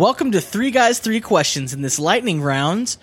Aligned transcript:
Welcome 0.00 0.32
to 0.32 0.40
Three 0.40 0.70
Guys, 0.70 0.98
Three 0.98 1.20
Questions. 1.20 1.74
In 1.74 1.82
this 1.82 1.98
lightning 1.98 2.40
round, 2.40 2.96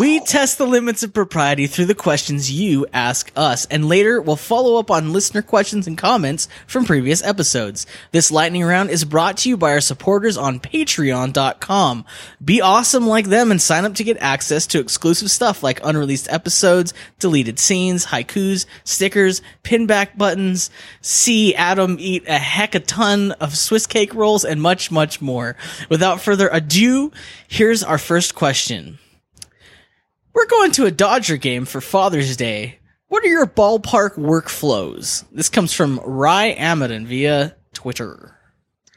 we 0.00 0.20
test 0.20 0.58
the 0.58 0.66
limits 0.66 1.02
of 1.02 1.12
propriety 1.12 1.66
through 1.66 1.84
the 1.84 1.94
questions 1.94 2.50
you 2.50 2.86
ask 2.92 3.30
us, 3.36 3.66
and 3.66 3.88
later 3.88 4.20
we'll 4.20 4.36
follow 4.36 4.76
up 4.76 4.90
on 4.90 5.12
listener 5.12 5.42
questions 5.42 5.86
and 5.86 5.98
comments 5.98 6.48
from 6.66 6.84
previous 6.84 7.22
episodes. 7.22 7.86
This 8.10 8.30
lightning 8.30 8.64
round 8.64 8.90
is 8.90 9.04
brought 9.04 9.36
to 9.38 9.48
you 9.48 9.56
by 9.56 9.72
our 9.72 9.80
supporters 9.80 10.36
on 10.36 10.58
patreon.com. 10.58 12.04
Be 12.44 12.60
awesome 12.60 13.06
like 13.06 13.26
them 13.26 13.50
and 13.50 13.60
sign 13.60 13.84
up 13.84 13.94
to 13.96 14.04
get 14.04 14.16
access 14.18 14.66
to 14.68 14.80
exclusive 14.80 15.30
stuff 15.30 15.62
like 15.62 15.84
unreleased 15.84 16.32
episodes, 16.32 16.94
deleted 17.18 17.58
scenes, 17.58 18.06
haikus, 18.06 18.66
stickers, 18.84 19.42
pinback 19.62 20.16
buttons, 20.16 20.70
see 21.00 21.54
Adam 21.54 21.96
eat 22.00 22.24
a 22.26 22.38
heck 22.38 22.74
a 22.74 22.80
ton 22.80 23.32
of 23.32 23.56
Swiss 23.56 23.86
cake 23.86 24.14
rolls, 24.14 24.44
and 24.44 24.62
much, 24.62 24.90
much 24.90 25.20
more. 25.20 25.56
Without 25.88 26.20
further 26.20 26.48
ado, 26.50 27.12
here's 27.48 27.82
our 27.82 27.98
first 27.98 28.34
question. 28.34 28.98
We're 30.34 30.46
going 30.46 30.72
to 30.72 30.86
a 30.86 30.90
Dodger 30.90 31.36
game 31.36 31.64
for 31.64 31.80
Father's 31.80 32.36
Day. 32.36 32.80
What 33.06 33.22
are 33.22 33.28
your 33.28 33.46
ballpark 33.46 34.16
workflows? 34.16 35.24
This 35.30 35.48
comes 35.48 35.72
from 35.72 36.00
Rye 36.04 36.54
Amidon 36.54 37.06
via 37.06 37.54
Twitter. 37.72 38.36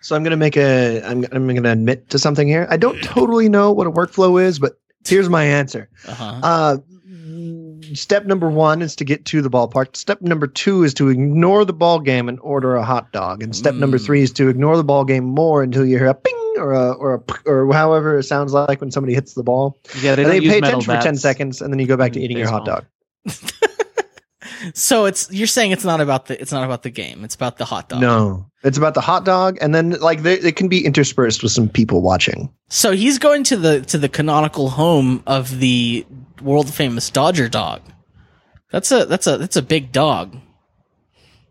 So 0.01 0.15
I'm 0.15 0.23
gonna 0.23 0.35
make 0.35 0.57
a. 0.57 1.03
I'm 1.03 1.25
I'm 1.31 1.53
gonna 1.53 1.71
admit 1.71 2.09
to 2.09 2.17
something 2.17 2.47
here. 2.47 2.65
I 2.71 2.77
don't 2.77 2.99
totally 3.03 3.49
know 3.49 3.71
what 3.71 3.85
a 3.85 3.91
workflow 3.91 4.41
is, 4.41 4.57
but 4.57 4.79
here's 5.05 5.29
my 5.29 5.43
answer. 5.43 5.89
Uh-huh. 6.07 6.39
Uh, 6.41 6.77
step 7.93 8.25
number 8.25 8.49
one 8.49 8.81
is 8.81 8.95
to 8.97 9.03
get 9.05 9.25
to 9.25 9.41
the 9.41 9.49
ballpark. 9.49 9.95
Step 9.95 10.21
number 10.21 10.47
two 10.47 10.83
is 10.83 10.93
to 10.95 11.09
ignore 11.09 11.65
the 11.65 11.73
ball 11.73 11.99
game 11.99 12.27
and 12.29 12.39
order 12.41 12.75
a 12.75 12.83
hot 12.83 13.11
dog. 13.11 13.43
And 13.43 13.55
step 13.55 13.75
number 13.75 13.97
Mm. 13.97 14.05
three 14.05 14.21
is 14.21 14.31
to 14.33 14.49
ignore 14.49 14.77
the 14.77 14.83
ball 14.83 15.05
game 15.05 15.23
more 15.25 15.63
until 15.63 15.85
you 15.85 15.97
hear 15.97 16.07
a 16.07 16.13
ping 16.13 16.33
or 16.57 16.73
a 16.73 16.91
or 16.93 17.15
a 17.15 17.21
or 17.45 17.71
however 17.73 18.17
it 18.19 18.23
sounds 18.23 18.53
like 18.53 18.81
when 18.81 18.91
somebody 18.91 19.13
hits 19.13 19.33
the 19.33 19.43
ball. 19.43 19.77
Yeah, 20.01 20.15
they 20.15 20.23
and 20.23 20.31
then 20.31 20.41
you 20.41 20.49
pay 20.49 20.61
metal 20.61 20.79
attention 20.79 20.95
for 20.95 21.01
ten 21.01 21.15
seconds, 21.17 21.61
and 21.61 21.71
then 21.71 21.79
you 21.79 21.87
go 21.87 21.97
back 21.97 22.13
to 22.13 22.19
in 22.19 22.25
eating 22.25 22.37
your 22.37 22.49
hot 22.49 22.65
dog. 22.65 22.85
So 24.73 25.05
it's 25.05 25.31
you're 25.31 25.45
saying 25.45 25.71
it's 25.71 25.83
not 25.83 26.01
about 26.01 26.27
the 26.27 26.39
it's 26.41 26.51
not 26.51 26.63
about 26.63 26.81
the 26.83 26.89
game. 26.89 27.23
It's 27.23 27.35
about 27.35 27.57
the 27.57 27.65
hot 27.65 27.89
dog. 27.89 28.01
No, 28.01 28.49
it's 28.63 28.77
about 28.77 28.93
the 28.95 29.01
hot 29.01 29.23
dog, 29.25 29.57
and 29.61 29.75
then 29.75 29.91
like 29.99 30.23
they, 30.23 30.33
it 30.35 30.55
can 30.55 30.67
be 30.67 30.83
interspersed 30.83 31.43
with 31.43 31.51
some 31.51 31.69
people 31.69 32.01
watching. 32.01 32.51
So 32.69 32.91
he's 32.91 33.19
going 33.19 33.43
to 33.45 33.57
the 33.57 33.81
to 33.81 33.97
the 33.97 34.09
canonical 34.09 34.69
home 34.69 35.21
of 35.27 35.59
the 35.59 36.05
world 36.41 36.73
famous 36.73 37.09
Dodger 37.09 37.49
dog. 37.49 37.81
That's 38.71 38.91
a 38.91 39.05
that's 39.05 39.27
a 39.27 39.37
that's 39.37 39.55
a 39.55 39.61
big 39.61 39.91
dog. 39.91 40.37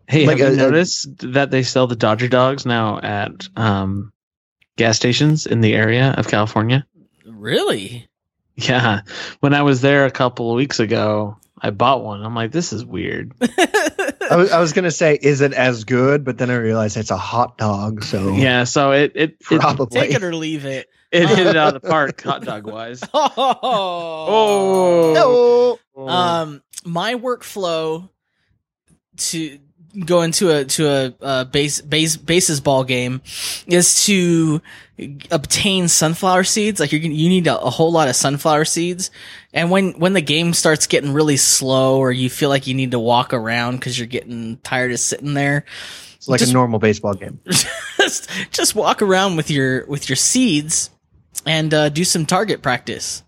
Hey, 0.07 0.25
Like 0.25 0.37
have 0.39 0.53
you 0.55 0.61
a- 0.61 0.65
a- 0.67 0.69
noticed 0.69 1.07
that 1.33 1.51
they 1.51 1.63
sell 1.63 1.87
the 1.87 1.95
Dodger 1.95 2.27
dogs 2.27 2.65
now 2.65 2.99
at 2.99 3.47
um, 3.57 4.13
gas 4.77 4.95
stations 4.95 5.45
in 5.45 5.61
the 5.61 5.73
area 5.73 6.11
of 6.17 6.27
California? 6.27 6.85
Really? 7.25 8.07
Yeah. 8.55 9.01
When 9.41 9.53
I 9.53 9.63
was 9.63 9.81
there 9.81 10.05
a 10.05 10.11
couple 10.11 10.49
of 10.51 10.55
weeks 10.55 10.79
ago, 10.79 11.37
I 11.61 11.71
bought 11.71 12.03
one. 12.03 12.23
I'm 12.23 12.35
like, 12.35 12.51
this 12.51 12.71
is 12.71 12.85
weird. 12.85 13.33
I 14.29 14.35
was, 14.35 14.51
I 14.51 14.59
was 14.59 14.73
gonna 14.73 14.91
say, 14.91 15.17
is 15.21 15.41
it 15.41 15.53
as 15.53 15.83
good? 15.83 16.23
But 16.23 16.37
then 16.37 16.49
I 16.49 16.55
realized 16.55 16.97
it's 16.97 17.11
a 17.11 17.17
hot 17.17 17.57
dog, 17.57 18.03
so 18.03 18.33
Yeah. 18.33 18.63
So 18.63 18.91
it 18.91 19.11
it 19.15 19.37
it, 19.51 19.59
probably. 19.59 19.99
Take 20.01 20.11
it 20.15 20.23
or 20.23 20.33
leave 20.35 20.65
it. 20.65 20.87
It 21.11 21.27
hit 21.29 21.47
it 21.47 21.55
out 21.57 21.75
of 21.75 21.81
the 21.81 21.87
park, 21.87 22.21
hot 22.23 22.43
dog 22.43 22.65
wise. 22.67 23.01
Oh. 24.39 25.79
No. 25.95 26.07
Um, 26.07 26.61
my 26.85 27.15
workflow 27.15 28.09
to 29.17 29.59
go 30.05 30.21
into 30.21 30.51
a 30.51 30.63
to 30.65 30.87
a, 30.87 31.13
uh 31.23 31.43
base 31.45 31.81
base 31.81 32.17
bases 32.17 32.61
ball 32.61 32.83
game 32.83 33.21
is 33.65 34.05
to 34.05 34.61
obtain 35.31 35.87
sunflower 35.87 36.43
seeds. 36.43 36.79
Like 36.79 36.91
you're 36.91 37.01
you 37.01 37.29
need 37.29 37.47
a, 37.47 37.59
a 37.59 37.69
whole 37.69 37.91
lot 37.91 38.07
of 38.07 38.15
sunflower 38.15 38.65
seeds, 38.65 39.09
and 39.53 39.71
when 39.71 39.93
when 39.93 40.13
the 40.13 40.21
game 40.21 40.53
starts 40.53 40.85
getting 40.87 41.13
really 41.13 41.37
slow, 41.37 41.97
or 41.99 42.11
you 42.11 42.29
feel 42.29 42.49
like 42.49 42.67
you 42.67 42.73
need 42.75 42.91
to 42.91 42.99
walk 42.99 43.33
around 43.33 43.77
because 43.77 43.97
you're 43.97 44.07
getting 44.07 44.57
tired 44.57 44.91
of 44.91 44.99
sitting 44.99 45.33
there, 45.33 45.65
it's 46.15 46.27
like 46.27 46.39
just- 46.39 46.51
a 46.51 46.53
normal 46.53 46.79
baseball 46.79 47.13
game. 47.15 47.39
just 47.97 48.29
just 48.51 48.75
walk 48.75 49.01
around 49.01 49.35
with 49.35 49.49
your 49.49 49.85
with 49.87 50.09
your 50.09 50.15
seeds 50.15 50.91
and 51.47 51.73
uh, 51.73 51.89
do 51.89 52.03
some 52.03 52.25
target 52.25 52.61
practice. 52.61 53.23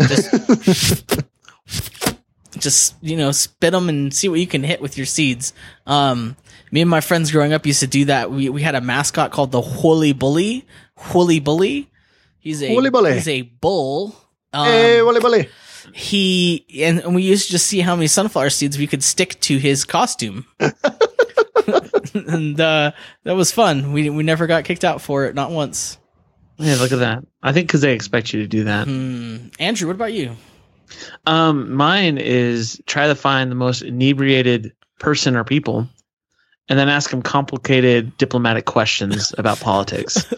Just, 0.00 1.22
just 2.58 2.94
you 3.02 3.16
know, 3.16 3.32
spit 3.32 3.72
them 3.72 3.88
and 3.88 4.12
see 4.14 4.28
what 4.28 4.40
you 4.40 4.46
can 4.46 4.62
hit 4.62 4.80
with 4.80 4.96
your 4.96 5.06
seeds. 5.06 5.52
Um, 5.86 6.36
me 6.70 6.80
and 6.80 6.90
my 6.90 7.00
friends 7.00 7.30
growing 7.30 7.52
up 7.52 7.66
used 7.66 7.80
to 7.80 7.86
do 7.86 8.06
that. 8.06 8.30
We 8.30 8.48
we 8.48 8.62
had 8.62 8.74
a 8.74 8.80
mascot 8.80 9.30
called 9.30 9.52
the 9.52 9.60
Woolly 9.60 10.12
Bully. 10.12 10.66
Woolly 11.12 11.40
Bully. 11.40 11.90
He's 12.38 12.62
a 12.62 12.74
Woolly 12.74 12.90
Bully. 12.90 13.14
he's 13.14 13.28
a 13.28 13.42
bull. 13.42 14.16
Um, 14.52 14.66
hey, 14.66 15.02
Wally 15.02 15.20
Wally. 15.20 15.48
he 15.92 16.64
and, 16.82 17.00
and 17.00 17.14
we 17.14 17.22
used 17.22 17.46
to 17.46 17.52
just 17.52 17.66
see 17.66 17.80
how 17.80 17.96
many 17.96 18.06
sunflower 18.06 18.50
seeds 18.50 18.78
we 18.78 18.86
could 18.86 19.02
stick 19.02 19.40
to 19.40 19.58
his 19.58 19.84
costume. 19.84 20.46
and 22.14 22.60
uh, 22.60 22.92
that 23.24 23.32
was 23.32 23.52
fun. 23.52 23.92
We 23.92 24.10
we 24.10 24.22
never 24.22 24.46
got 24.46 24.64
kicked 24.64 24.84
out 24.84 25.00
for 25.00 25.24
it, 25.24 25.34
not 25.34 25.50
once. 25.50 25.98
Yeah, 26.58 26.76
look 26.76 26.92
at 26.92 27.00
that. 27.00 27.24
I 27.42 27.52
think 27.52 27.68
because 27.68 27.80
they 27.80 27.94
expect 27.94 28.32
you 28.32 28.42
to 28.42 28.48
do 28.48 28.64
that. 28.64 28.86
Hmm. 28.86 29.48
Andrew, 29.58 29.88
what 29.88 29.96
about 29.96 30.12
you? 30.12 30.36
Um, 31.26 31.72
mine 31.72 32.18
is 32.18 32.80
try 32.86 33.08
to 33.08 33.14
find 33.14 33.50
the 33.50 33.56
most 33.56 33.82
inebriated 33.82 34.72
person 34.98 35.36
or 35.36 35.44
people, 35.44 35.88
and 36.68 36.78
then 36.78 36.88
ask 36.88 37.10
them 37.10 37.22
complicated 37.22 38.16
diplomatic 38.18 38.64
questions 38.66 39.34
about 39.36 39.60
politics. 39.60 40.24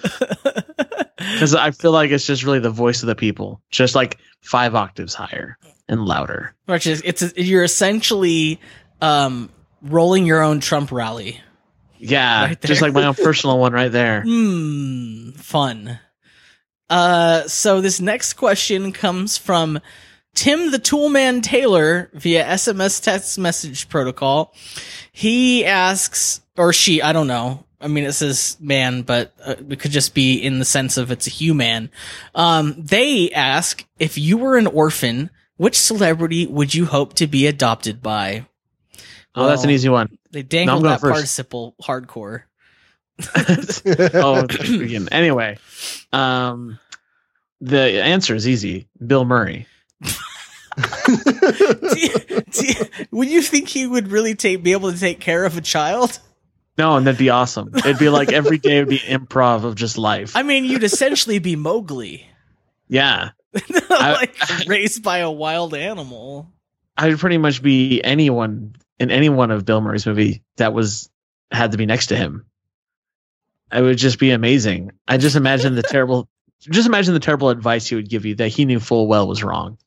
Because 1.32 1.54
I 1.54 1.71
feel 1.71 1.93
like 1.93 2.10
it's 2.10 2.27
just 2.27 2.44
really 2.44 2.60
the 2.60 2.71
voice 2.71 3.03
of 3.03 3.06
the 3.09 3.15
people, 3.15 3.60
just 3.71 3.94
like 3.94 4.19
five 4.43 4.75
octaves 4.75 5.15
higher 5.15 5.59
and 5.88 6.04
louder. 6.04 6.54
Which 6.66 6.87
is 6.87 7.03
it's 7.04 7.33
you're 7.37 7.65
essentially 7.65 8.60
um, 9.00 9.50
rolling 9.83 10.27
your 10.27 10.43
own 10.43 10.60
Trump 10.60 10.93
rally. 10.93 11.41
Yeah, 11.98 12.47
Right 12.47 12.60
just 12.60 12.83
like 12.83 12.93
my 12.93 13.04
own 13.04 13.15
personal 13.15 13.59
one 13.59 13.72
right 13.72 13.91
there. 13.91 14.22
Hmm, 14.27 15.31
fun. 15.33 15.98
Uh, 16.88 17.42
so 17.48 17.80
this 17.80 18.00
next 18.00 18.34
question 18.34 18.92
comes 18.92 19.36
from 19.36 19.80
Tim 20.34 20.70
the 20.70 20.78
Toolman 20.78 21.42
Taylor 21.42 22.10
via 22.12 22.44
SMS 22.44 23.02
text 23.02 23.38
message 23.38 23.88
protocol. 23.88 24.54
He 25.10 25.64
asks, 25.64 26.42
or 26.56 26.72
she, 26.72 27.02
I 27.02 27.12
don't 27.12 27.26
know. 27.26 27.64
I 27.80 27.88
mean, 27.88 28.04
it 28.04 28.12
says 28.12 28.56
man, 28.60 29.02
but 29.02 29.34
uh, 29.44 29.56
it 29.69 29.80
could 29.80 29.91
just 29.91 30.14
be 30.14 30.34
in 30.36 30.58
the 30.58 30.64
sense 30.64 30.97
of 30.97 31.10
it's 31.10 31.26
a 31.26 31.30
human. 31.30 31.91
Um, 32.34 32.74
they 32.78 33.30
ask 33.30 33.84
if 33.98 34.16
you 34.16 34.38
were 34.38 34.56
an 34.56 34.66
orphan, 34.66 35.30
which 35.56 35.78
celebrity 35.78 36.47
would 36.47 36.74
you 36.74 36.86
hope 36.86 37.14
to 37.14 37.26
be 37.26 37.47
adopted 37.47 38.03
by? 38.03 38.47
Oh, 39.34 39.47
that's 39.47 39.64
an 39.64 39.70
easy 39.70 39.91
one. 39.91 40.18
They 40.30 40.42
dangled 40.42 40.82
going 40.82 40.92
that 40.92 41.00
first. 41.00 41.12
participle 41.12 41.74
hardcore. 41.82 42.44
oh, 44.15 44.47
anyway, 45.12 45.59
um, 46.12 46.78
the 47.60 48.03
answer 48.03 48.34
is 48.34 48.47
easy. 48.47 48.88
Bill 49.04 49.25
Murray. 49.25 49.66
do 50.03 50.10
you, 51.97 52.09
do 52.50 52.66
you- 52.66 53.06
would 53.10 53.28
you 53.28 53.41
think 53.43 53.69
he 53.69 53.87
would 53.87 54.09
really 54.09 54.34
take 54.34 54.62
be 54.62 54.72
able 54.72 54.93
to 54.93 54.99
take 54.99 55.21
care 55.21 55.44
of 55.44 55.56
a 55.56 55.60
child? 55.60 56.19
No, 56.78 56.97
and 56.97 57.06
that'd 57.06 57.19
be 57.19 57.31
awesome. 57.31 57.71
It'd 57.75 57.99
be 57.99 58.10
like 58.10 58.32
every 58.32 58.59
day 58.59 58.81
would 58.81 58.91
be 58.91 58.99
improv 58.99 59.65
of 59.65 59.77
just 59.77 59.97
life. 59.97 60.37
I 60.37 60.43
mean, 60.43 60.66
you'd 60.66 60.84
essentially 60.84 61.38
be 61.38 61.56
Mowgli, 61.56 62.28
yeah, 62.88 63.31
like 63.91 64.37
raised 64.66 65.03
by 65.03 65.19
a 65.19 65.31
wild 65.31 65.75
animal. 65.75 66.53
I'd 66.98 67.19
pretty 67.19 67.38
much 67.38 67.62
be 67.62 68.03
anyone 68.04 68.77
in 68.98 69.10
any 69.10 69.31
one 69.31 69.50
of 69.50 69.65
Bill 69.65 69.81
Murray's 69.81 70.06
movie 70.06 70.42
that 70.57 70.74
was 70.74 71.09
had 71.51 71.72
to 71.72 71.78
be 71.78 71.86
next 71.86 72.09
to 72.09 72.16
him. 72.16 72.45
It 73.72 73.83
would 73.83 73.98
just 73.98 74.18
be 74.18 74.30
amazing. 74.30 74.92
I 75.09 75.16
just 75.16 75.36
imagine 75.36 75.74
the 75.74 75.83
terrible, 75.83 76.28
just 76.60 76.86
imagine 76.86 77.15
the 77.15 77.21
terrible 77.21 77.51
advice 77.51 77.86
he 77.86 77.97
would 77.97 78.09
give 78.09 78.24
you 78.24 78.36
that 78.36 78.48
he 78.48 78.65
knew 78.65 78.80
full 78.80 79.07
well 79.07 79.27
was 79.27 79.42
wrong. 79.42 79.78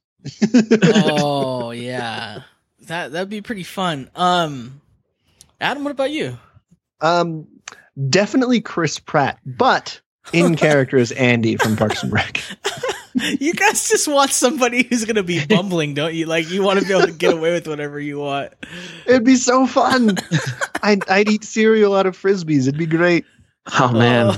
Oh 0.84 1.72
yeah, 1.72 2.42
that 2.88 3.14
that'd 3.14 3.30
be 3.30 3.42
pretty 3.42 3.64
fun. 3.64 4.10
Um, 4.16 4.82
Adam, 5.62 5.84
what 5.84 5.92
about 5.92 6.12
you? 6.12 6.38
Um, 7.00 7.48
definitely 8.10 8.60
Chris 8.60 9.00
Pratt, 9.00 9.40
but 9.46 10.02
in 10.34 10.56
character 10.56 10.98
as 10.98 11.12
Andy 11.12 11.56
from 11.56 11.78
Parks 11.78 12.04
and 12.04 12.12
Rec. 12.12 12.42
You 13.16 13.54
guys 13.54 13.90
just 13.90 14.08
want 14.08 14.32
somebody 14.32 14.84
who's 14.84 15.04
gonna 15.04 15.24
be 15.24 15.44
bumbling, 15.46 15.96
don't 15.96 16.14
you? 16.14 16.28
Like 16.28 16.50
you 16.50 16.62
want 16.62 16.80
to 16.80 16.86
be 16.86 16.94
able 16.94 17.08
to 17.08 17.12
get 17.12 17.34
away 17.34 17.52
with 17.52 17.68
whatever 17.68 18.00
you 18.00 18.20
want. 18.20 18.54
It'd 19.06 19.26
be 19.26 19.36
so 19.36 19.66
fun. 19.66 20.18
I'd, 20.84 21.10
I'd 21.10 21.28
eat 21.28 21.44
cereal 21.44 21.96
out 21.96 22.06
of 22.06 22.16
frisbees. 22.16 22.62
It'd 22.62 22.78
be 22.78 22.86
great. 22.86 23.26
Oh 23.80 23.92
man, 23.92 24.30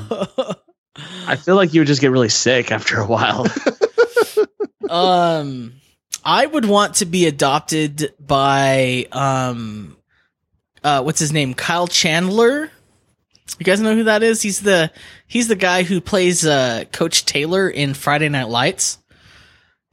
I 1.28 1.36
feel 1.36 1.56
like 1.56 1.74
you 1.74 1.82
would 1.82 1.88
just 1.88 2.02
get 2.02 2.12
really 2.12 2.30
sick 2.30 2.72
after 2.72 3.00
a 3.00 3.06
while. 3.08 3.48
um 4.90 5.74
i 6.26 6.46
would 6.46 6.66
want 6.66 6.96
to 6.96 7.06
be 7.06 7.26
adopted 7.26 8.14
by 8.20 9.06
um 9.14 9.96
uh 10.84 11.02
what's 11.02 11.20
his 11.20 11.32
name 11.32 11.54
kyle 11.54 11.88
chandler 11.88 12.70
You 13.58 13.64
guys 13.64 13.80
know 13.80 13.96
who 13.96 14.04
that 14.06 14.24
is? 14.24 14.42
He's 14.42 14.60
the 14.62 14.92
he's 15.28 15.48
the 15.48 15.56
guy 15.56 15.84
who 15.84 16.00
plays 16.02 16.46
uh, 16.46 16.86
Coach 16.92 17.26
Taylor 17.26 17.70
in 17.70 17.94
Friday 17.94 18.30
Night 18.30 18.48
Lights. 18.48 18.98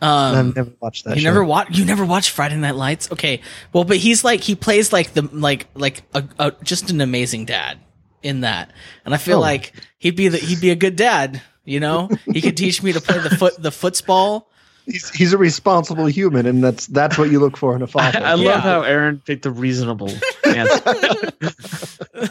Um, 0.00 0.36
I've 0.36 0.56
never 0.56 0.72
watched 0.80 1.04
that. 1.04 1.16
you 1.16 1.22
show. 1.22 1.28
never 1.28 1.44
watch 1.44 1.76
you 1.76 1.84
never 1.84 2.04
watched 2.04 2.30
Friday 2.30 2.56
Night 2.56 2.76
Lights? 2.76 3.10
Okay. 3.10 3.40
Well, 3.72 3.82
but 3.84 3.96
he's 3.96 4.22
like 4.24 4.40
he 4.40 4.54
plays 4.54 4.92
like 4.92 5.12
the 5.12 5.22
like 5.32 5.66
like 5.74 6.02
a, 6.14 6.24
a 6.38 6.52
just 6.62 6.90
an 6.90 7.00
amazing 7.00 7.46
dad 7.46 7.78
in 8.22 8.40
that. 8.42 8.70
And 9.04 9.14
I 9.14 9.16
feel 9.18 9.38
Oh. 9.38 9.40
like 9.40 9.72
he'd 9.98 10.16
be 10.16 10.28
the 10.28 10.38
he'd 10.38 10.60
be 10.60 10.70
a 10.70 10.76
good 10.76 10.96
dad, 10.96 11.40
you 11.64 11.80
know? 11.80 12.08
He 12.32 12.40
could 12.40 12.56
teach 12.56 12.82
me 12.82 12.92
to 12.92 13.00
play 13.00 13.18
the 13.18 13.30
foot 13.30 13.54
the 13.62 13.70
football. 13.72 14.50
He's, 14.86 15.10
he's 15.10 15.32
a 15.34 15.38
responsible 15.38 16.06
human, 16.06 16.46
and 16.46 16.64
that's 16.64 16.86
that's 16.86 17.18
what 17.18 17.30
you 17.30 17.40
look 17.40 17.58
for 17.58 17.76
in 17.76 17.82
a 17.82 17.86
father. 17.86 18.20
I 18.24 18.34
Yeah. 18.36 18.52
love 18.52 18.60
how 18.62 18.82
Aaron 18.82 19.20
picked 19.24 19.44
a 19.44 19.50
reasonable 19.50 20.10
answer. 20.46 21.32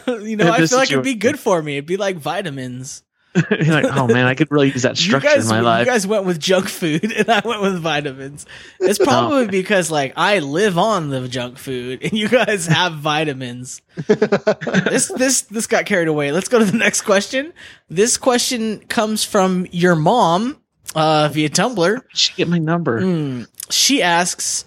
you 0.24 0.36
know, 0.36 0.50
I 0.52 0.60
this 0.60 0.70
feel 0.70 0.78
like 0.80 0.90
it'd 0.90 1.04
be 1.04 1.14
good 1.14 1.38
for 1.38 1.62
me. 1.62 1.74
It'd 1.76 1.86
be 1.86 1.96
like 1.96 2.16
vitamins. 2.16 3.02
You're 3.50 3.82
like, 3.82 3.96
oh 3.96 4.06
man, 4.06 4.26
I 4.26 4.34
could 4.34 4.50
really 4.50 4.70
use 4.70 4.82
that 4.82 4.96
structure 4.96 5.28
guys, 5.28 5.44
in 5.50 5.56
my 5.56 5.60
life. 5.60 5.86
you 5.86 5.92
guys 5.92 6.06
went 6.06 6.24
with 6.24 6.40
junk 6.40 6.68
food, 6.68 7.12
and 7.16 7.28
I 7.28 7.40
went 7.44 7.60
with 7.60 7.78
vitamins. 7.80 8.46
It's 8.80 8.98
probably 8.98 9.46
because 9.46 9.90
like 9.90 10.14
I 10.16 10.38
live 10.38 10.78
on 10.78 11.10
the 11.10 11.28
junk 11.28 11.58
food, 11.58 12.02
and 12.02 12.12
you 12.12 12.28
guys 12.28 12.66
have 12.68 12.94
vitamins. 12.94 13.82
this 14.06 15.08
this 15.08 15.42
this 15.42 15.66
got 15.66 15.86
carried 15.86 16.08
away. 16.08 16.32
Let's 16.32 16.48
go 16.48 16.58
to 16.58 16.64
the 16.64 16.76
next 16.76 17.02
question. 17.02 17.52
This 17.88 18.16
question 18.16 18.80
comes 18.88 19.24
from 19.24 19.66
your 19.70 19.94
mom 19.94 20.60
uh, 20.94 21.28
via 21.30 21.50
Tumblr. 21.50 22.02
she 22.14 22.32
get 22.34 22.48
my 22.48 22.58
number. 22.58 23.00
Hmm. 23.00 23.42
She 23.70 24.02
asks, 24.02 24.64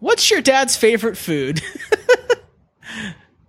"What's 0.00 0.30
your 0.30 0.40
dad's 0.40 0.76
favorite 0.76 1.16
food?" 1.18 1.60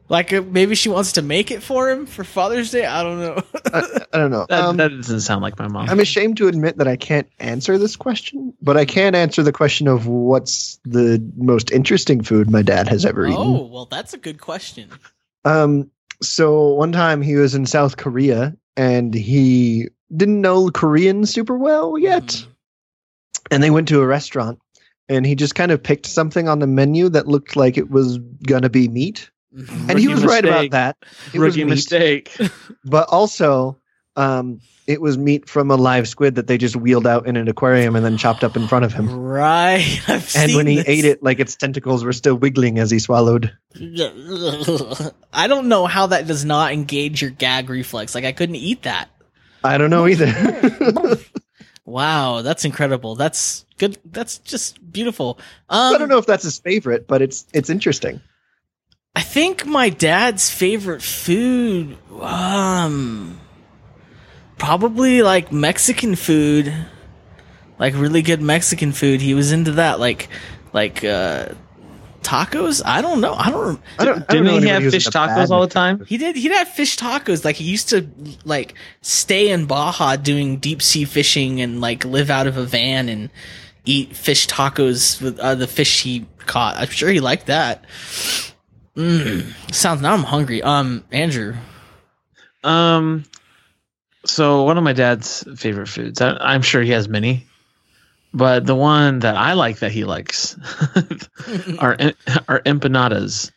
Like 0.09 0.33
uh, 0.33 0.41
maybe 0.41 0.75
she 0.75 0.89
wants 0.89 1.13
to 1.13 1.21
make 1.21 1.51
it 1.51 1.61
for 1.63 1.89
him 1.89 2.05
for 2.05 2.23
Father's 2.23 2.71
Day. 2.71 2.85
I 2.85 3.03
don't 3.03 3.19
know. 3.19 3.41
I, 3.73 4.05
I 4.13 4.17
don't 4.17 4.31
know. 4.31 4.45
That, 4.49 4.63
Um, 4.63 4.77
that 4.77 4.89
doesn't 4.89 5.21
sound 5.21 5.41
like 5.43 5.57
my 5.59 5.67
mom. 5.67 5.89
I'm 5.89 5.99
ashamed 5.99 6.37
to 6.37 6.47
admit 6.47 6.77
that 6.77 6.87
I 6.87 6.95
can't 6.95 7.27
answer 7.39 7.77
this 7.77 7.95
question, 7.95 8.53
but 8.61 8.75
I 8.75 8.85
can 8.85 9.15
answer 9.15 9.43
the 9.43 9.51
question 9.53 9.87
of 9.87 10.07
what's 10.07 10.79
the 10.83 11.23
most 11.37 11.71
interesting 11.71 12.21
food 12.23 12.49
my 12.49 12.61
dad 12.63 12.87
has 12.89 13.05
ever 13.05 13.25
eaten. 13.27 13.37
oh 13.39 13.65
well, 13.65 13.85
that's 13.85 14.13
a 14.13 14.17
good 14.17 14.41
question. 14.41 14.89
Um, 15.45 15.89
so 16.21 16.73
one 16.73 16.91
time 16.91 17.21
he 17.21 17.35
was 17.35 17.55
in 17.55 17.65
South 17.65 17.95
Korea 17.97 18.55
and 18.75 19.13
he 19.13 19.87
didn't 20.15 20.41
know 20.41 20.69
Korean 20.69 21.25
super 21.25 21.57
well 21.57 21.97
yet, 21.97 22.23
Mhm. 22.23 22.47
and 23.51 23.63
they 23.63 23.69
went 23.69 23.87
to 23.89 24.01
a 24.01 24.05
restaurant 24.07 24.59
and 25.07 25.25
he 25.25 25.35
just 25.35 25.55
kind 25.55 25.71
of 25.71 25.81
picked 25.81 26.05
something 26.07 26.47
on 26.49 26.59
the 26.59 26.67
menu 26.67 27.09
that 27.09 27.27
looked 27.27 27.55
like 27.55 27.77
it 27.77 27.89
was 27.89 28.17
gonna 28.47 28.69
be 28.69 28.87
meat, 28.87 29.29
And 29.51 29.97
he 29.97 30.07
was 30.07 30.23
right 30.23 30.43
about 30.43 30.71
that. 30.71 30.97
It 31.33 31.39
Rookie 31.39 31.63
meat, 31.63 31.71
mistake. 31.71 32.37
but 32.85 33.09
also. 33.09 33.77
Um, 34.15 34.59
it 34.85 34.99
was 34.99 35.17
meat 35.17 35.47
from 35.47 35.71
a 35.71 35.75
live 35.75 36.09
squid 36.09 36.35
that 36.35 36.47
they 36.47 36.57
just 36.57 36.75
wheeled 36.75 37.07
out 37.07 37.25
in 37.25 37.37
an 37.37 37.47
aquarium 37.47 37.95
and 37.95 38.03
then 38.03 38.17
chopped 38.17 38.43
up 38.43 38.57
in 38.57 38.67
front 38.67 38.83
of 38.83 38.91
him. 38.91 39.07
Right. 39.07 40.01
I've 40.07 40.35
And 40.35 40.55
when 40.55 40.67
he 40.67 40.77
this. 40.77 40.89
ate 40.89 41.05
it, 41.05 41.23
like 41.23 41.39
its 41.39 41.55
tentacles 41.55 42.03
were 42.03 42.11
still 42.11 42.35
wiggling 42.35 42.79
as 42.79 42.91
he 42.91 42.99
swallowed. 42.99 43.55
I 43.75 45.47
don't 45.47 45.67
know 45.67 45.85
how 45.85 46.07
that 46.07 46.27
does 46.27 46.43
not 46.43 46.73
engage 46.73 47.21
your 47.21 47.31
gag 47.31 47.69
reflex. 47.69 48.13
Like 48.13 48.25
I 48.25 48.31
couldn't 48.31 48.55
eat 48.55 48.81
that. 48.81 49.09
I 49.63 49.77
don't 49.77 49.91
know 49.91 50.07
either. 50.07 51.17
Wow, 51.89 52.43
that's 52.43 52.65
incredible. 52.65 53.15
That's 53.15 53.65
good. 53.79 53.97
That's 54.05 54.37
just 54.39 54.77
beautiful. 54.91 55.39
Um, 55.69 55.95
I 55.95 55.97
don't 55.97 56.07
know 56.07 56.19
if 56.19 56.27
that's 56.27 56.43
his 56.43 56.59
favorite, 56.59 57.07
but 57.07 57.23
it's 57.23 57.47
it's 57.51 57.71
interesting. 57.71 58.21
I 59.19 59.21
think 59.21 59.65
my 59.65 59.89
dad's 59.89 60.49
favorite 60.49 61.01
food, 61.01 61.97
um, 62.21 63.37
probably 64.57 65.23
like 65.23 65.51
Mexican 65.51 66.15
food, 66.15 66.73
like 67.77 67.95
really 67.95 68.21
good 68.21 68.41
Mexican 68.41 68.93
food. 68.93 69.19
He 69.19 69.33
was 69.33 69.51
into 69.51 69.73
that, 69.73 69.99
like, 69.99 70.29
like 70.71 71.03
uh, 71.03 71.49
tacos. 72.21 72.81
I 72.85 73.01
don't 73.01 73.19
know. 73.19 73.33
I 73.33 73.51
don't. 73.51 73.65
rem- 73.65 73.83
I 73.99 74.05
don't, 74.05 74.13
I 74.13 74.19
don't 74.19 74.29
Didn't 74.29 74.45
know 74.45 74.59
he 74.59 74.67
have 74.69 74.89
fish 74.89 75.07
tacos 75.07 75.49
all 75.49 75.59
the 75.59 75.67
time? 75.67 76.05
He 76.05 76.17
did. 76.17 76.37
He'd 76.37 76.53
have 76.53 76.69
fish 76.69 76.95
tacos. 76.95 77.43
Like 77.43 77.57
he 77.57 77.65
used 77.65 77.89
to 77.89 78.09
like 78.45 78.73
stay 79.01 79.49
in 79.49 79.65
Baja 79.65 80.15
doing 80.15 80.59
deep 80.59 80.81
sea 80.81 81.03
fishing 81.03 81.59
and 81.59 81.81
like 81.81 82.05
live 82.05 82.29
out 82.29 82.47
of 82.47 82.55
a 82.55 82.63
van 82.63 83.09
and 83.09 83.29
eat 83.83 84.15
fish 84.15 84.47
tacos 84.47 85.21
with 85.21 85.37
uh, 85.39 85.55
the 85.55 85.67
fish 85.67 86.03
he 86.03 86.25
caught. 86.37 86.77
I'm 86.77 86.87
sure 86.87 87.09
he 87.09 87.19
liked 87.19 87.47
that. 87.47 87.83
Mm, 88.99 89.73
sounds 89.73 90.01
now 90.01 90.13
I'm 90.13 90.23
hungry. 90.23 90.61
Um, 90.61 91.05
Andrew. 91.11 91.55
Um, 92.65 93.23
so 94.25 94.63
one 94.63 94.77
of 94.77 94.83
my 94.83 94.91
dad's 94.93 95.45
favorite 95.57 95.87
foods. 95.87 96.19
I, 96.19 96.31
I'm 96.33 96.61
sure 96.61 96.81
he 96.81 96.91
has 96.91 97.07
many, 97.07 97.45
but 98.33 98.65
the 98.65 98.75
one 98.75 99.19
that 99.19 99.35
I 99.37 99.53
like 99.53 99.79
that 99.79 99.93
he 99.93 100.03
likes 100.03 100.57
are 101.79 101.97
are 102.49 102.59
empanadas, 102.65 103.51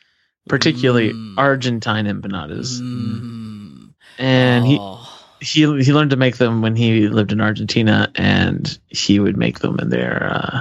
particularly 0.48 1.12
Mm. 1.12 1.34
Argentine 1.38 2.06
empanadas. 2.06 2.80
Mm. 2.80 3.92
And 4.18 4.64
he 4.64 4.78
Oh. 4.80 5.08
he 5.40 5.60
he 5.82 5.92
learned 5.92 6.10
to 6.10 6.16
make 6.16 6.36
them 6.36 6.62
when 6.62 6.76
he 6.76 7.08
lived 7.08 7.32
in 7.32 7.40
Argentina, 7.40 8.12
and 8.14 8.78
he 8.88 9.18
would 9.18 9.36
make 9.36 9.58
them 9.58 9.80
in 9.80 9.88
there. 9.88 10.30
Uh, 10.32 10.60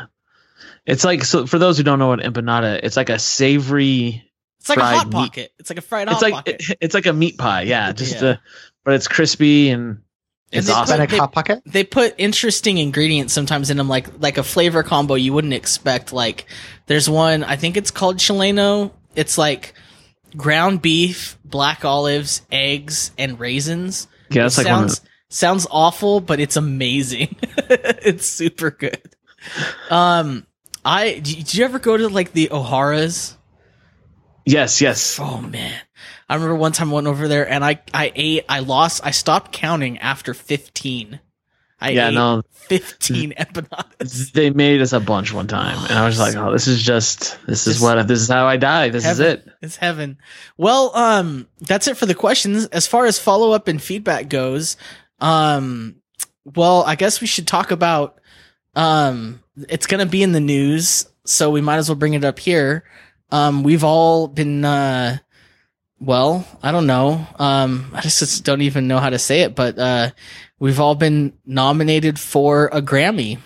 it's 0.88 1.06
like 1.06 1.24
so 1.24 1.46
for 1.46 1.60
those 1.60 1.78
who 1.78 1.84
don't 1.84 2.00
know 2.00 2.08
what 2.08 2.22
empanada, 2.22 2.80
it's 2.82 2.98
like 2.98 3.10
a 3.12 3.20
savory. 3.20 4.28
It's 4.62 4.70
like 4.70 4.78
a 4.78 4.82
fried 4.82 4.96
hot 4.98 5.08
meat. 5.08 5.14
pocket. 5.14 5.54
It's 5.60 5.70
like 5.70 5.78
a 5.80 5.82
fried 5.82 6.08
hot 6.08 6.14
It's 6.14 6.22
like 6.22 6.34
pocket. 6.34 6.64
it's 6.82 6.94
like 6.94 7.06
a 7.08 7.14
meat 7.14 7.38
pie, 7.38 7.64
yeah. 7.64 7.92
Just 7.92 8.22
Yeah. 8.22 8.28
uh 8.30 8.36
but 8.84 8.94
it's 8.96 9.08
crispy 9.08 9.70
and 9.70 10.02
it's 10.52 10.68
they 10.68 10.74
put- 10.74 10.78
awesome. 10.80 10.92
Hispanic 10.94 11.10
they- 11.10 11.18
hot 11.18 11.32
pocket. 11.34 11.62
they 11.66 11.84
put 11.84 12.16
interesting 12.18 12.78
ingredients 12.78 13.34
sometimes 13.34 13.70
in 13.70 13.78
them, 13.78 13.90
like 13.90 14.08
like 14.20 14.38
a 14.38 14.44
flavor 14.44 14.84
combo 14.84 15.16
you 15.16 15.34
wouldn't 15.34 15.54
expect. 15.54 16.14
Like 16.14 16.46
there's 16.88 17.10
one 17.10 17.44
I 17.44 17.56
think 17.56 17.76
it's 17.78 17.92
called 17.92 18.18
Chileno. 18.18 18.92
It's 19.16 19.38
like 19.38 19.74
ground 20.38 20.82
beef, 20.82 21.38
black 21.44 21.84
olives, 21.84 22.42
eggs, 22.52 23.12
and 23.18 23.40
raisins. 23.40 24.08
yeah, 24.30 24.46
it's 24.46 24.58
It 24.58 24.66
like 24.66 24.74
one 24.74 24.84
of 24.86 24.92
sounds 24.92 25.02
sounds 25.30 25.68
awful, 25.72 26.20
but 26.22 26.40
it's 26.40 26.56
amazing. 26.56 27.36
it's 27.70 28.26
super 28.28 28.70
good. 28.72 29.02
Um, 29.90 30.46
I 30.86 31.14
did 31.16 31.24
did 31.24 31.54
you 31.56 31.66
ever 31.66 31.80
go 31.80 31.98
to 31.98 32.10
like 32.10 32.34
the 32.34 32.52
O'Hara's? 32.52 33.38
Yes, 34.46 34.82
yes. 34.82 35.20
Oh 35.20 35.42
man. 35.42 35.80
I 36.30 36.36
remember 36.36 36.56
one 36.56 36.72
time 36.72 36.92
I 36.92 36.96
went 36.96 37.08
over 37.08 37.28
there 37.28 37.50
and 37.50 37.64
I, 37.64 37.82
I 37.94 38.12
ate, 38.16 38.46
I 38.48 38.60
lost, 38.60 39.02
I 39.04 39.12
stopped 39.12 39.52
counting 39.52 39.98
after 39.98 40.34
15. 40.34 41.20
I 41.82 41.90
yeah, 41.90 42.10
ate 42.10 42.14
no, 42.14 42.44
15 42.52 43.32
empanadas. 43.40 44.32
they 44.32 44.52
made 44.52 44.82
us 44.82 44.94
a 44.94 45.00
bunch 45.00 45.34
one 45.34 45.48
time, 45.48 45.78
and 45.90 45.98
I 45.98 46.06
was 46.06 46.20
like, 46.20 46.36
"Oh, 46.36 46.52
this 46.52 46.68
is 46.68 46.82
just 46.82 47.44
this 47.48 47.66
is 47.66 47.82
what 47.82 48.08
this 48.08 48.22
is 48.22 48.30
how 48.30 48.46
I 48.46 48.58
die. 48.58 48.90
This 48.90 49.04
is 49.04 49.20
it." 49.20 49.48
It's 49.64 49.78
heaven. 49.78 50.20
Well, 50.58 50.96
um, 50.96 51.48
that's 51.60 51.88
it 51.88 51.98
for 51.98 52.06
the 52.06 52.14
questions. 52.14 52.68
As 52.68 52.86
far 52.86 53.08
as 53.08 53.18
follow 53.18 53.52
up 53.52 53.68
and 53.68 53.82
feedback 53.82 54.30
goes, 54.30 54.78
um, 55.20 55.96
well, 56.46 56.84
I 56.84 56.94
guess 56.94 57.20
we 57.20 57.26
should 57.26 57.48
talk 57.48 57.72
about, 57.72 58.20
um, 58.76 59.42
it's 59.68 59.88
going 59.88 60.06
to 60.06 60.12
be 60.12 60.22
in 60.22 60.34
the 60.34 60.40
news, 60.40 61.08
so 61.26 61.50
we 61.50 61.62
might 61.62 61.78
as 61.78 61.90
well 61.90 61.96
bring 61.96 62.14
it 62.14 62.24
up 62.24 62.38
here. 62.38 62.84
Um, 63.32 63.64
we've 63.64 63.84
all 63.84 64.28
been, 64.28 64.64
uh, 64.66 65.18
well, 66.00 66.46
I 66.62 66.72
don't 66.72 66.88
know. 66.88 67.26
Um, 67.40 67.92
I 67.94 68.02
just, 68.02 68.20
just 68.20 68.44
don't 68.44 68.62
even 68.62 68.88
know 68.88 69.00
how 69.00 69.10
to 69.10 69.20
say 69.20 69.42
it, 69.42 69.56
but, 69.56 69.78
uh, 69.80 70.12
we've 70.60 70.80
all 70.80 70.96
been 70.96 71.34
nominated 71.46 72.20
for 72.20 72.70
a 72.74 72.82
Grammy. 72.82 73.40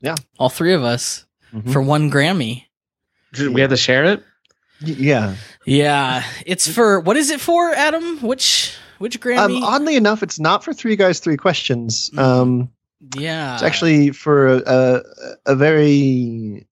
Yeah. 0.00 0.16
All 0.38 0.48
three 0.48 0.72
of 0.74 0.82
us 0.82 1.24
Mhm. 1.54 1.72
for 1.72 1.82
one 1.82 2.10
Grammy. 2.10 2.64
Did 3.32 3.48
We 3.54 3.60
have 3.60 3.70
to 3.70 3.76
share 3.76 4.04
it. 4.04 4.22
Yeah. 4.80 5.36
Yeah, 5.64 6.24
it's 6.44 6.66
for 6.66 6.98
what 7.00 7.16
is 7.16 7.30
it 7.30 7.40
for, 7.40 7.70
Adam? 7.72 8.18
Which 8.20 8.74
which 8.98 9.20
Grammy? 9.20 9.56
Um, 9.58 9.62
oddly 9.64 9.94
enough, 9.96 10.22
it's 10.22 10.40
not 10.40 10.64
for 10.64 10.72
three 10.72 10.96
guys, 10.96 11.20
three 11.20 11.36
questions. 11.36 12.10
Mm. 12.14 12.18
Um, 12.18 12.70
yeah, 13.16 13.54
it's 13.54 13.62
actually 13.62 14.10
for 14.10 14.48
a, 14.48 14.62
a, 14.66 15.02
a 15.52 15.56
very 15.56 16.66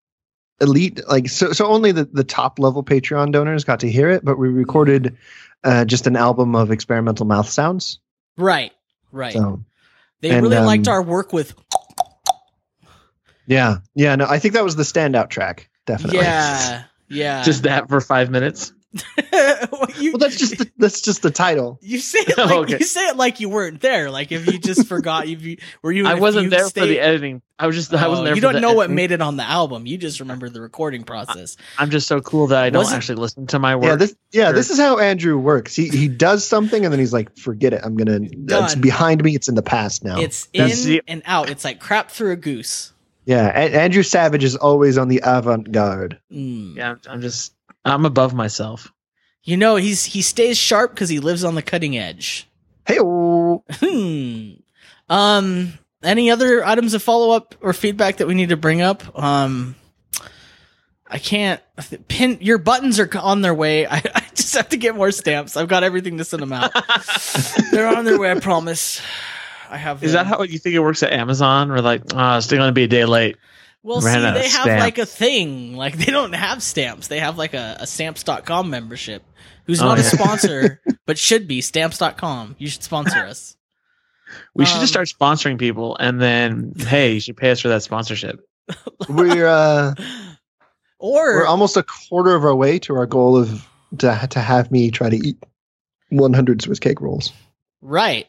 elite, 0.61 1.01
like 1.07 1.29
so. 1.29 1.51
So 1.51 1.67
only 1.67 1.91
the, 1.91 2.05
the 2.05 2.23
top 2.23 2.59
level 2.59 2.83
Patreon 2.83 3.31
donors 3.31 3.63
got 3.63 3.81
to 3.81 3.89
hear 3.89 4.09
it, 4.09 4.23
but 4.23 4.37
we 4.37 4.49
recorded 4.49 5.17
uh, 5.63 5.85
just 5.85 6.07
an 6.07 6.15
album 6.15 6.55
of 6.55 6.71
experimental 6.71 7.25
mouth 7.25 7.49
sounds. 7.49 7.99
right, 8.37 8.71
right. 9.11 9.33
So 9.33 9.63
they 10.21 10.31
and, 10.31 10.43
really 10.43 10.57
liked 10.57 10.87
um, 10.87 10.93
our 10.93 11.01
work 11.01 11.33
with. 11.33 11.53
yeah, 13.45 13.77
yeah. 13.95 14.15
No, 14.15 14.25
I 14.27 14.39
think 14.39 14.53
that 14.53 14.63
was 14.63 14.75
the 14.75 14.83
standout 14.83 15.29
track. 15.29 15.69
Definitely. 15.85 16.19
Yeah, 16.19 16.83
yeah. 17.07 17.43
Just 17.43 17.63
that 17.63 17.89
for 17.89 18.01
five 18.01 18.29
minutes. 18.29 18.73
you, 19.99 20.11
Well, 20.13 20.17
that's 20.17 20.35
just 20.37 20.57
the, 20.57 20.71
that's 20.77 21.01
just 21.01 21.21
the 21.21 21.29
title. 21.31 21.77
you 21.81 21.99
say 21.99 22.19
it 22.19 22.37
like 22.37 22.51
Okay. 22.51 22.77
you 22.79 22.85
say 22.85 23.07
it 23.07 23.17
like 23.17 23.39
you 23.39 23.49
weren't 23.49 23.81
there. 23.81 24.09
Like 24.09 24.31
if 24.31 24.47
you 24.47 24.57
just 24.59 24.87
forgot, 24.87 25.27
if 25.27 25.41
you 25.43 25.57
were 25.83 25.91
you. 25.91 26.07
I 26.07 26.15
wasn't 26.15 26.45
you 26.45 26.49
there 26.49 26.67
for 26.69 26.79
the 26.85 26.99
editing. 26.99 27.41
I 27.59 27.67
was 27.67 27.75
just 27.75 27.93
I 27.93 28.07
wasn't 28.07 28.21
Oh, 28.21 28.25
there. 28.25 28.35
You 28.35 28.41
don't 28.41 28.53
the 28.53 28.61
know 28.61 28.73
what 28.73 28.83
editing. 28.85 28.95
made 28.95 29.11
it 29.11 29.21
on 29.21 29.37
the 29.37 29.43
album. 29.43 29.85
You 29.85 29.97
just 29.97 30.19
remember 30.21 30.49
the 30.49 30.61
recording 30.61 31.03
process. 31.03 31.57
I'm 31.77 31.89
just 31.91 32.07
so 32.07 32.19
cool 32.21 32.47
that 32.47 32.63
I 32.63 32.69
don't 32.71 32.79
Wasn't- 32.81 32.97
actually 32.97 33.15
listen 33.15 33.47
to 33.47 33.59
my 33.59 33.75
work. 33.75 33.85
Yeah, 33.85 33.95
this 33.95 34.15
yeah, 34.31 34.49
Or- 34.49 34.53
this 34.53 34.69
is 34.71 34.79
how 34.79 34.97
Andrew 34.97 35.37
works. 35.37 35.75
He 35.75 35.89
he 35.89 36.07
does 36.07 36.47
something 36.47 36.83
and 36.83 36.91
then 36.91 36.99
he's 36.99 37.13
like, 37.13 37.37
forget 37.37 37.73
it. 37.73 37.81
I'm 37.83 37.95
gonna. 37.95 38.19
It's 38.23 38.75
behind 38.75 39.23
me. 39.23 39.35
It's 39.35 39.49
in 39.49 39.55
the 39.55 39.61
past 39.61 40.03
now. 40.03 40.19
It's 40.19 40.47
That's 40.53 40.83
in 40.85 40.89
the- 40.89 41.01
and 41.07 41.21
out. 41.25 41.49
It's 41.49 41.63
like 41.63 41.79
crap 41.79 42.09
through 42.09 42.31
a 42.31 42.35
goose. 42.37 42.93
yeah, 43.25 43.47
A- 43.49 43.75
Andrew 43.81 44.03
Savage 44.03 44.43
is 44.43 44.55
always 44.55 44.97
on 44.97 45.07
the 45.09 45.21
avant 45.23 45.71
garde. 45.71 46.19
Mm. 46.31 46.75
yeah, 46.75 46.91
I'm, 46.91 46.99
I'm 47.09 47.21
just 47.21 47.53
I'm 47.85 48.05
above 48.05 48.33
myself. 48.33 48.91
You 49.43 49.57
know, 49.57 49.75
he's 49.77 50.05
he 50.05 50.21
stays 50.21 50.57
sharp 50.57 50.93
because 50.93 51.09
he 51.09 51.19
lives 51.19 51.43
on 51.43 51.55
the 51.55 51.61
cutting 51.61 51.97
edge. 51.97 52.47
Hey, 52.85 52.97
oh, 52.99 53.63
Hmm. 53.79 54.51
Um. 55.09 55.73
Any 56.01 56.31
other 56.31 56.63
items 56.65 56.93
of 56.93 57.03
follow 57.03 57.31
up 57.35 57.55
or 57.59 57.73
feedback 57.73 58.17
that 58.17 58.27
we 58.27 58.33
need 58.33 58.49
to 58.49 58.57
bring 58.57 58.81
up? 58.81 59.17
Um. 59.17 59.75
I 61.11 61.17
can't 61.17 61.59
pin 62.07 62.37
your 62.39 62.59
buttons 62.59 62.99
are 62.99 63.09
on 63.17 63.41
their 63.41 63.53
way. 63.53 63.87
I, 63.87 63.95
I 63.97 64.23
just 64.35 64.53
have 64.53 64.69
to 64.69 64.77
get 64.77 64.95
more 64.95 65.11
stamps. 65.11 65.57
I've 65.57 65.67
got 65.67 65.83
everything 65.83 66.19
to 66.19 66.23
send 66.23 66.43
them 66.43 66.53
out. 66.53 66.71
They're 67.71 67.87
on 67.87 68.05
their 68.05 68.19
way. 68.19 68.29
I 68.31 68.39
promise. 68.39 69.01
I 69.69 69.77
have. 69.77 70.03
Is 70.03 70.13
them. 70.13 70.27
that 70.27 70.37
how 70.37 70.43
you 70.43 70.59
think 70.59 70.75
it 70.75 70.79
works 70.79 71.01
at 71.01 71.11
Amazon? 71.11 71.69
We're 71.69 71.79
like, 71.79 72.03
oh, 72.13 72.37
it's 72.37 72.45
still 72.45 72.59
going 72.59 72.69
to 72.69 72.73
be 72.73 72.83
a 72.83 72.87
day 72.87 73.05
late. 73.05 73.37
Well, 73.83 74.01
ran 74.01 74.19
see, 74.19 74.25
out 74.25 74.35
of 74.37 74.41
they 74.41 74.49
have 74.49 74.63
stamps? 74.63 74.81
like 74.81 74.97
a 74.97 75.05
thing. 75.05 75.75
Like 75.75 75.97
they 75.97 76.11
don't 76.11 76.33
have 76.33 76.61
stamps. 76.61 77.07
They 77.07 77.19
have 77.19 77.37
like 77.37 77.53
a, 77.53 77.77
a 77.79 77.87
stamps.com 77.87 78.69
membership. 78.69 79.23
Who's 79.65 79.81
Oh, 79.81 79.85
not 79.85 79.99
a 79.99 80.03
sponsor, 80.03 80.81
but 81.05 81.17
should 81.17 81.47
be 81.47 81.61
stamps.com. 81.61 82.55
You 82.59 82.67
should 82.67 82.83
sponsor 82.83 83.19
us. 83.19 83.55
We 84.53 84.65
should 84.65 84.79
just 84.81 84.95
Um, 84.95 85.05
start 85.05 85.39
sponsoring 85.39 85.57
people, 85.57 85.95
and 85.97 86.21
then 86.21 86.73
hey, 86.77 87.13
you 87.13 87.19
should 87.19 87.37
pay 87.37 87.51
us 87.51 87.59
for 87.61 87.69
that 87.69 87.81
sponsorship. 87.83 88.39
we're 89.09 89.47
uh, 89.47 89.93
Or 90.99 91.37
we're 91.37 91.45
almost 91.47 91.77
a 91.77 91.83
quarter 91.83 92.35
of 92.35 92.43
our 92.43 92.55
way 92.55 92.79
to 92.79 92.95
our 92.95 93.05
goal 93.07 93.37
of 93.37 93.65
to 93.99 94.27
to 94.31 94.39
have 94.39 94.71
me 94.71 94.91
try 94.91 95.09
to 95.09 95.15
eat 95.15 95.37
100 96.09 96.61
Swiss 96.61 96.79
cake 96.79 97.01
rolls. 97.01 97.31
right. 97.81 98.27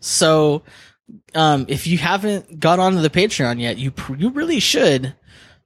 So, 0.00 0.62
um, 1.34 1.66
if 1.68 1.86
you 1.86 1.98
haven't 1.98 2.60
got 2.60 2.78
onto 2.78 3.00
the 3.00 3.10
Patreon 3.10 3.60
yet, 3.60 3.78
you 3.78 3.90
pr- 3.90 4.16
you 4.16 4.30
really 4.30 4.60
should. 4.60 5.14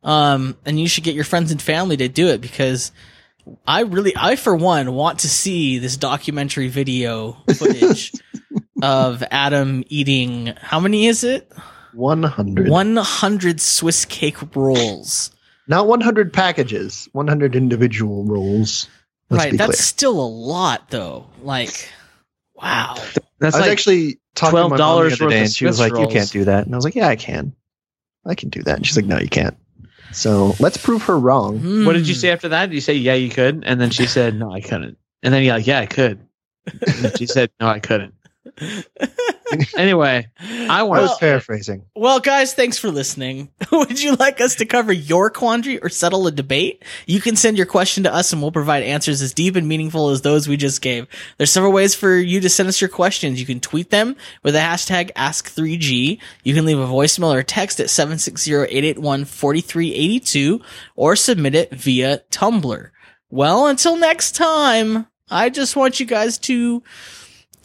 Um, 0.02 0.56
and 0.66 0.80
you 0.80 0.88
should 0.88 1.04
get 1.04 1.14
your 1.14 1.24
friends 1.24 1.52
and 1.52 1.62
family 1.62 1.96
to 1.98 2.08
do 2.08 2.28
it 2.28 2.40
because 2.40 2.90
I 3.66 3.82
really, 3.82 4.12
I 4.16 4.36
for 4.36 4.54
one, 4.54 4.92
want 4.94 5.20
to 5.20 5.28
see 5.28 5.78
this 5.78 5.96
documentary 5.96 6.68
video 6.68 7.36
footage 7.54 8.12
of 8.82 9.22
Adam 9.30 9.84
eating. 9.88 10.54
How 10.60 10.80
many 10.80 11.06
is 11.06 11.22
it? 11.22 11.52
100. 11.92 12.68
100 12.68 13.60
Swiss 13.60 14.04
cake 14.04 14.56
rolls. 14.56 15.30
Not 15.68 15.86
100 15.86 16.32
packages. 16.32 17.08
100 17.12 17.54
individual 17.54 18.24
rolls. 18.24 18.88
Let's 19.30 19.44
right. 19.44 19.56
That's 19.56 19.76
clear. 19.76 19.82
still 19.82 20.20
a 20.20 20.26
lot 20.26 20.90
though. 20.90 21.26
Like, 21.42 21.88
wow. 22.54 22.96
That's 23.38 23.54
I 23.54 23.58
was 23.58 23.66
like 23.66 23.70
actually 23.70 24.18
talking 24.34 24.56
to 24.56 24.68
my 24.68 24.76
mom 24.76 24.78
$12 24.78 25.18
the 25.18 25.24
worth 25.24 25.30
day, 25.30 25.36
of 25.36 25.42
and 25.42 25.52
she 25.52 25.64
was 25.66 25.76
Swiss 25.76 25.90
like, 25.90 26.00
"You 26.00 26.08
can't 26.08 26.30
do 26.30 26.44
that," 26.44 26.66
and 26.66 26.74
I 26.74 26.76
was 26.76 26.84
like, 26.84 26.94
"Yeah, 26.94 27.08
I 27.08 27.16
can. 27.16 27.54
I 28.24 28.34
can 28.34 28.48
do 28.48 28.62
that." 28.62 28.76
And 28.76 28.86
she's 28.86 28.96
like, 28.96 29.06
"No, 29.06 29.18
you 29.18 29.28
can't." 29.28 29.56
So 30.12 30.54
let's 30.60 30.76
prove 30.76 31.02
her 31.04 31.18
wrong. 31.18 31.58
Hmm. 31.58 31.86
what 31.86 31.94
did 31.94 32.06
you 32.06 32.14
say 32.14 32.30
after 32.30 32.50
that? 32.50 32.66
Did 32.66 32.74
you 32.74 32.80
say 32.80 32.94
yeah, 32.94 33.14
you 33.14 33.30
could? 33.30 33.64
And 33.64 33.80
then 33.80 33.90
she 33.90 34.06
said 34.06 34.34
no, 34.34 34.52
I 34.52 34.60
couldn't. 34.60 34.98
And 35.22 35.32
then 35.32 35.42
you're 35.42 35.54
like, 35.54 35.66
yeah, 35.66 35.80
I 35.80 35.86
could. 35.86 36.20
And 36.66 36.96
then 37.04 37.16
she 37.16 37.26
said 37.26 37.50
no, 37.60 37.66
I 37.66 37.80
couldn't. 37.80 38.14
Anyway, 39.76 40.26
I 40.40 40.80
I 40.80 40.82
want 40.84 41.02
was 41.02 41.10
Well- 41.10 41.18
paraphrasing. 41.18 41.84
Well, 41.94 42.20
guys, 42.20 42.54
thanks 42.54 42.78
for 42.78 42.90
listening. 42.90 43.50
Would 43.72 44.02
you 44.02 44.14
like 44.16 44.40
us 44.40 44.54
to 44.56 44.64
cover 44.66 44.92
your 44.92 45.30
quandary 45.30 45.78
or 45.78 45.88
settle 45.88 46.26
a 46.26 46.30
debate? 46.30 46.82
You 47.06 47.20
can 47.20 47.36
send 47.36 47.56
your 47.56 47.66
question 47.66 48.04
to 48.04 48.12
us 48.14 48.32
and 48.32 48.40
we'll 48.42 48.52
provide 48.52 48.82
answers 48.82 49.22
as 49.22 49.32
deep 49.34 49.56
and 49.56 49.68
meaningful 49.68 50.10
as 50.10 50.22
those 50.22 50.48
we 50.48 50.56
just 50.56 50.80
gave. 50.82 51.06
There's 51.38 51.50
several 51.50 51.72
ways 51.72 51.94
for 51.94 52.14
you 52.16 52.40
to 52.40 52.48
send 52.48 52.68
us 52.68 52.80
your 52.80 52.90
questions. 52.90 53.38
You 53.40 53.46
can 53.46 53.60
tweet 53.60 53.90
them 53.90 54.16
with 54.42 54.54
the 54.54 54.60
hashtag 54.60 55.12
Ask3G. 55.14 56.18
You 56.44 56.54
can 56.54 56.64
leave 56.64 56.78
a 56.78 56.86
voicemail 56.86 57.34
or 57.34 57.42
text 57.42 57.80
at 57.80 57.86
760-881-4382 57.88 60.62
or 60.96 61.16
submit 61.16 61.54
it 61.54 61.70
via 61.72 62.18
Tumblr. 62.30 62.90
Well, 63.30 63.66
until 63.66 63.96
next 63.96 64.34
time, 64.34 65.06
I 65.30 65.48
just 65.50 65.76
want 65.76 66.00
you 66.00 66.06
guys 66.06 66.38
to 66.38 66.82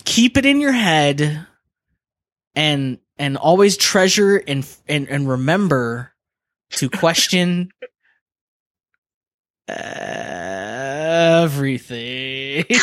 keep 0.05 0.37
it 0.37 0.45
in 0.45 0.61
your 0.61 0.71
head 0.71 1.45
and 2.57 2.97
and 3.19 3.37
always 3.37 3.77
treasure 3.77 4.35
and 4.47 4.67
and 4.89 5.07
and 5.09 5.29
remember 5.29 6.11
to 6.71 6.89
question 6.89 7.71
everything. 9.67 10.25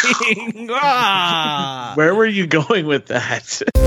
Ah. 0.70 1.92
Where 1.94 2.14
were 2.14 2.26
you 2.26 2.46
going 2.46 2.86
with 2.86 3.06
that? 3.06 3.62